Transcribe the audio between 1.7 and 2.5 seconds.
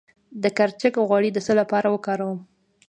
وکاروم؟